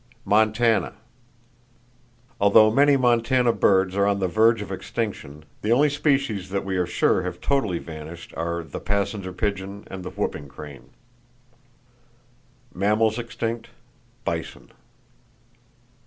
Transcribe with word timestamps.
Montana: 0.25 0.93
Although 2.39 2.71
many 2.71 2.97
Montana 2.97 3.53
birds 3.53 3.95
are 3.95 4.07
on 4.07 4.17
the 4.17 4.27
verge 4.27 4.63
of 4.63 4.71
extinction, 4.71 5.45
the 5.61 5.71
only 5.71 5.91
species 5.91 6.49
that 6.49 6.65
we 6.65 6.75
are 6.77 6.87
sure 6.87 7.21
have 7.21 7.39
totally 7.39 7.77
vanished 7.77 8.33
are 8.35 8.63
the 8.63 8.79
passenger 8.79 9.31
pigeon 9.31 9.83
and 9.91 10.03
whooping 10.03 10.47
crane. 10.47 10.89
Mammals 12.73 13.19
extinct, 13.19 13.67
bison. 14.25 14.71